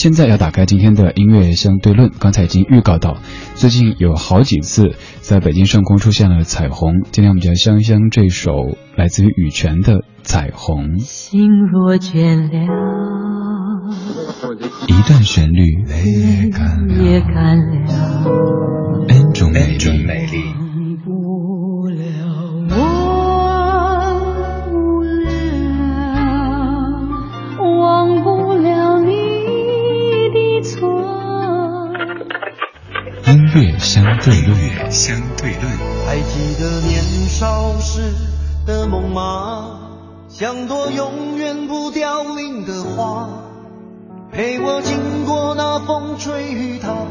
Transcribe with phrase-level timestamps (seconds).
[0.00, 3.16] 现在要打开今天的音乐相对论，刚才已经预告到，
[3.56, 7.02] 最近有好几次在北京上空出现了彩虹。
[7.10, 8.52] 今天我们就要香香这首
[8.94, 10.98] 来自于羽泉的《彩虹》。
[11.00, 12.52] 心若倦了，
[14.86, 16.04] 一段旋律泪
[17.02, 19.82] 也干了，N 种美丽。
[19.84, 20.06] 音
[34.24, 35.64] 对论，相对论。
[36.06, 38.12] 还记得年少时
[38.66, 39.80] 的梦吗？
[40.28, 43.28] 像朵永远不凋零的花，
[44.32, 47.06] 陪我经过那风吹雨打，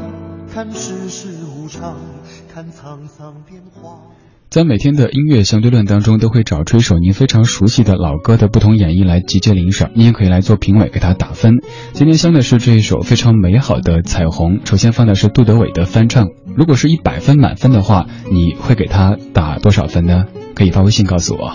[0.53, 1.95] 看世事无常，
[2.53, 3.99] 看沧桑变化。
[4.49, 11.55] 在每天的音乐相对论当中，都会找出一首您非常熟悉的老歌的不同演绎来集结领赏，你也可以来做评委，给他打分。
[11.91, 16.27] 今天相的是这一首非常美好的彩虹，首先放的是杜德伟的翻唱。
[16.57, 20.25] 如果是一百分满分的话，你会给他打多少分呢？
[20.55, 21.51] 可以发微信告诉我。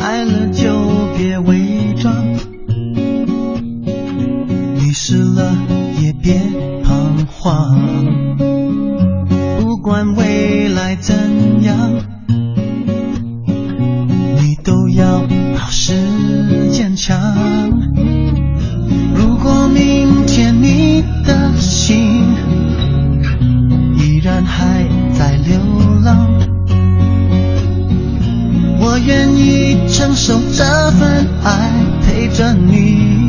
[0.00, 0.72] 爱了就
[1.18, 2.14] 别伪装，
[4.74, 5.54] 迷失了
[6.00, 6.40] 也别
[6.82, 7.76] 彷徨。
[9.60, 11.76] 不管未来怎样，
[14.38, 15.20] 你都要
[15.54, 17.20] 保持坚强。
[19.14, 20.09] 如果明
[29.92, 31.72] 承受这份爱，
[32.06, 33.28] 陪着你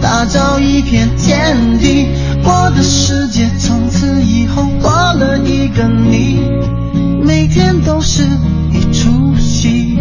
[0.00, 2.06] 打造一片天地。
[2.42, 6.40] 我的世界从此以后多了一个你，
[7.22, 8.22] 每天都是
[8.72, 9.98] 一出戏。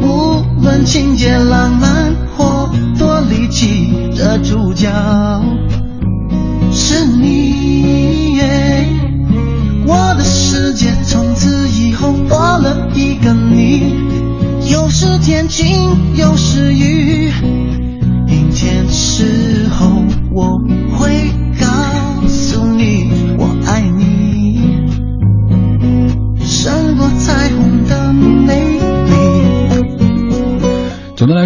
[0.00, 4.90] 无论情节浪漫或多离奇，这主角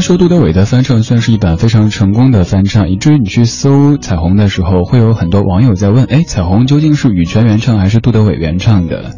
[0.06, 9.16] 说，杜德伟的翻唱算是一版非常成功的翻唱，以至于你去搜彩虹的时候，会有很多网友在问：哎，彩虹究竟是羽泉原唱还是杜德伟原唱的？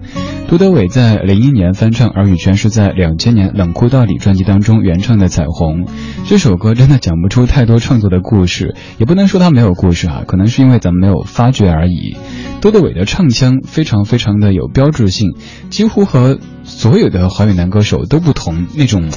[0.48, 5.84] 杜德伟在零一年翻唱，而羽泉是在两千年《冷酷到底》专辑当中原唱的《彩虹》。
[6.24, 12.16] 这首歌真的讲不出太多创作的故事，也不能说它没有故事哈，可能是因为咱们没有发掘而已。
[12.62, 15.34] 杜德伟的唱腔非常非常的有标志性，
[15.68, 16.38] 几乎和
[16.68, 19.10] 所有的华语男歌手都不同，那种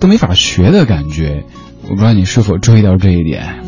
[0.00, 1.44] 都没法学的感觉。
[1.82, 3.63] 我不知道你是否注意到这一点。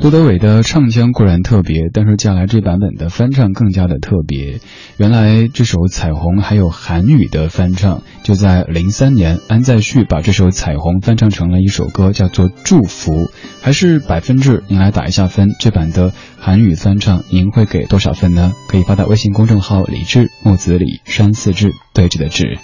[0.00, 4.58] 杜德伟的唱腔固然特别，但是接下来这版本的翻唱更加的特别。
[4.96, 13.12] 原来这首《彩虹》还有韩语的翻唱，就在零三年，安在旭把这首《彩虹》翻唱成了一首歌，叫做《祝福》，
[13.60, 14.64] 还是百分制。
[14.68, 18.52] 您来打一下分，这版的韩语翻唱您会给多少分呢？
[18.68, 22.58] 可以发到微信公众号“李志木子李山四志对峙的志”。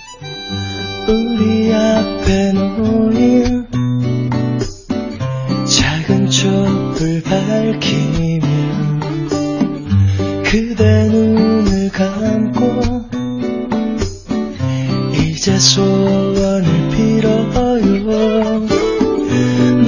[7.29, 8.41] 밝히면
[10.45, 13.05] 그대 눈을 감고
[15.13, 18.67] 이제 소원을 빌어요.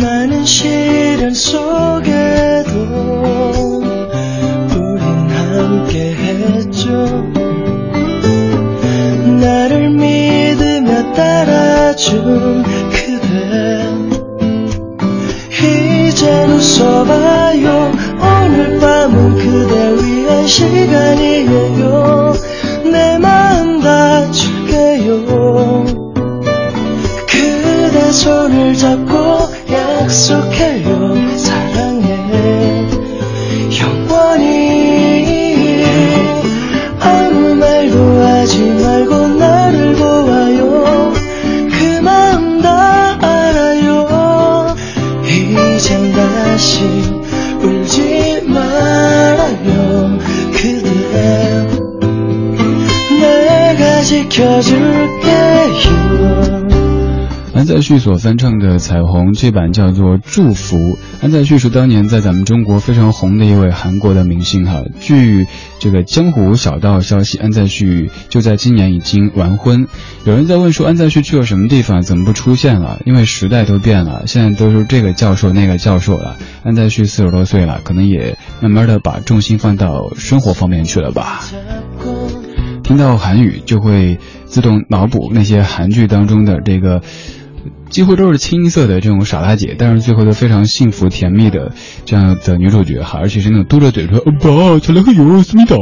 [0.03, 2.73] 많은 시련 속에도
[4.75, 6.89] 우린 함께 했죠.
[9.41, 12.65] 나를 믿으며 따라준
[16.59, 17.93] 웃어봐요.
[18.21, 22.35] 오늘 밤은 그대 위한 시간이에요
[22.91, 25.85] 내 마음 다 줄게요.
[27.29, 29.15] 그대 손을 잡고
[29.71, 31.08] 약속해요
[54.08, 54.94] 지켜줄게요
[57.66, 60.78] 在旭所翻唱的《彩虹》这版叫做《祝福》。
[61.22, 64.84] 安在旭是当年在咱们中国非常红的一位韩国的明星哈。
[65.00, 65.48] 据
[65.80, 69.88] 这个江湖小道消息，安在旭就在今年已经完婚。
[70.26, 73.00] 有人在问说安在旭去了什么地方，怎么不出现了？
[73.06, 76.36] 因为时代都变了，现在都是这个教授那个教授了。
[76.64, 81.46] 安在旭四十多岁了，可能也慢慢的把重心放到生活方面去了吧。
[82.89, 87.03] 听到韩语就会自动脑补那些韩剧当中的这个。
[87.91, 91.73] 几乎都是清一色的这种傻大姐，但是最后都非常幸福甜蜜的
[92.07, 95.77] 这样的女主角哈，而且是那种嘟着嘴说“爸，起来喝油，思密达”，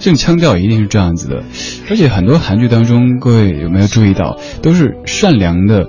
[0.00, 1.44] 这种腔调一定是这样子的。
[1.88, 5.88] 而且很多韩剧当中，各位有没有注意到，都是善良的，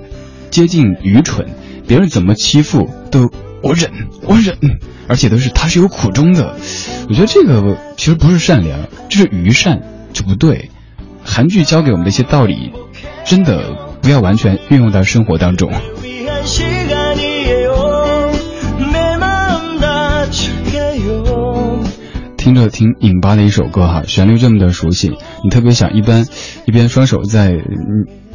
[0.50, 1.46] 接近愚蠢，
[1.88, 3.30] 别人怎么欺负都
[3.62, 3.90] 我忍，
[4.22, 4.56] 我忍，
[5.08, 6.56] 而且都是他是有苦衷的。
[7.08, 9.80] 我觉得这个其实不是善良，这是愚善，
[10.14, 10.70] 就不对。
[11.22, 12.72] 韩剧教给我们的一些道理，
[13.26, 13.92] 真的。
[14.04, 15.72] 不要完全运用到生活当中。
[22.36, 26.26] 听着挺拧巴的一首歌哈，旋律这么的熟悉，你特别想一边
[26.66, 27.54] 一边双手在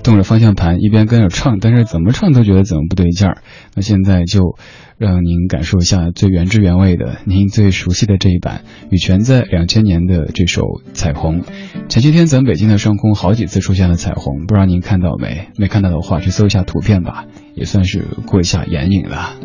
[0.10, 3.44] 动着方向盘，一边跟着唱，但是怎么唱都觉得怎么不对劲儿。
[3.76, 4.58] 那现在就。
[5.00, 10.62] 让您感受一下最原汁原味的，您最熟悉的这一版羽泉在两千年的这首
[10.92, 11.42] 《彩虹》。
[11.88, 15.48] 前些天咱北京的上空好几次出现了彩虹，不知道您看到没？
[15.58, 17.24] 没看到的话，去搜一下图片吧，
[17.56, 19.38] 也算是过一下眼瘾了。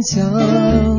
[0.00, 0.89] 坚强。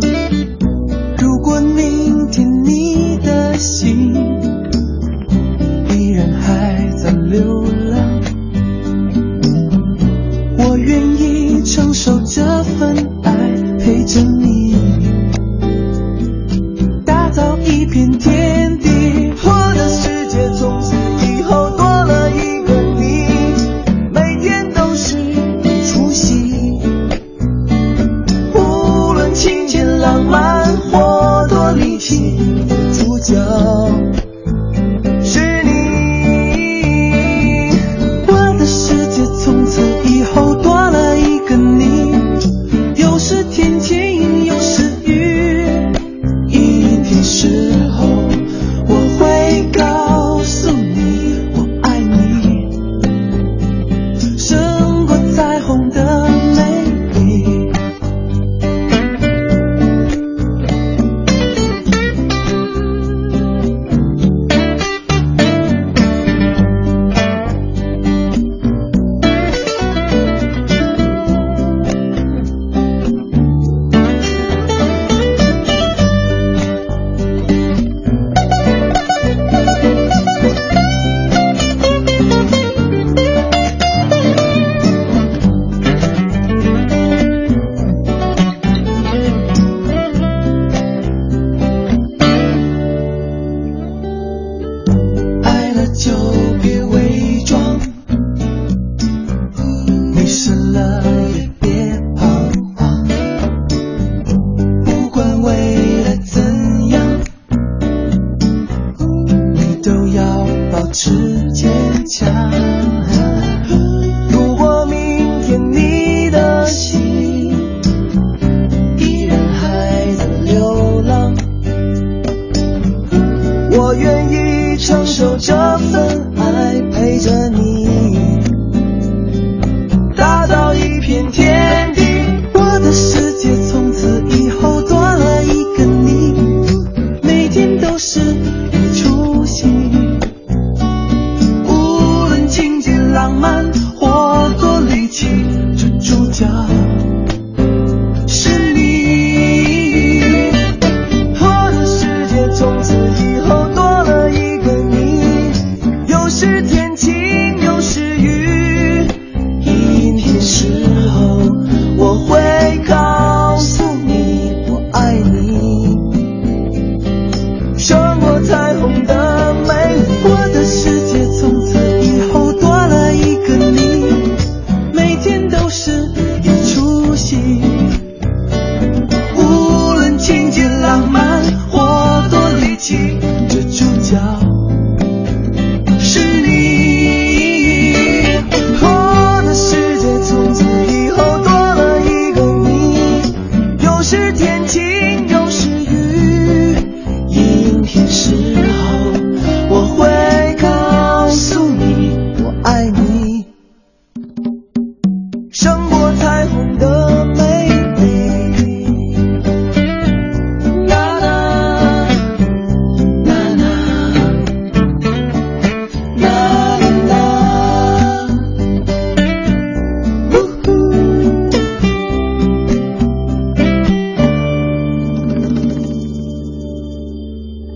[110.92, 112.28] 吃坚强。